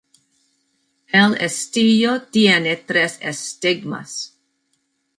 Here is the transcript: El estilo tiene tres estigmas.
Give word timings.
El 1.19 1.35
estilo 1.39 2.23
tiene 2.23 2.75
tres 2.75 3.19
estigmas. 3.21 4.35